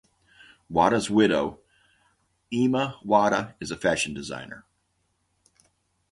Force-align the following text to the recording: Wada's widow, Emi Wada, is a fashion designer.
Wada's 0.67 1.11
widow, 1.11 1.59
Emi 2.51 2.95
Wada, 3.05 3.53
is 3.59 3.69
a 3.69 3.77
fashion 3.77 4.15
designer. 4.15 4.65